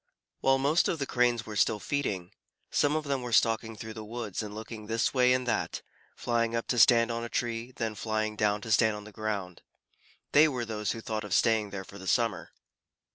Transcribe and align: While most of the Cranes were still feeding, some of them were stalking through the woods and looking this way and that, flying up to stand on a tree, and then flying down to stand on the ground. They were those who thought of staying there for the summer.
While 0.39 0.57
most 0.57 0.87
of 0.87 0.97
the 0.97 1.05
Cranes 1.05 1.45
were 1.45 1.55
still 1.55 1.77
feeding, 1.79 2.31
some 2.71 2.95
of 2.95 3.03
them 3.03 3.21
were 3.21 3.31
stalking 3.31 3.75
through 3.75 3.93
the 3.93 4.03
woods 4.03 4.41
and 4.41 4.55
looking 4.55 4.87
this 4.87 5.13
way 5.13 5.31
and 5.31 5.47
that, 5.47 5.83
flying 6.15 6.55
up 6.55 6.65
to 6.69 6.79
stand 6.79 7.11
on 7.11 7.23
a 7.23 7.29
tree, 7.29 7.65
and 7.65 7.75
then 7.75 7.93
flying 7.93 8.35
down 8.35 8.61
to 8.61 8.71
stand 8.71 8.95
on 8.95 9.03
the 9.03 9.11
ground. 9.11 9.61
They 10.31 10.47
were 10.47 10.65
those 10.65 10.93
who 10.93 11.01
thought 11.01 11.23
of 11.23 11.35
staying 11.35 11.69
there 11.69 11.83
for 11.85 11.99
the 11.99 12.07
summer. 12.07 12.49